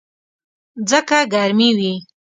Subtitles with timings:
[0.89, 1.93] ځکه ګرمي وي.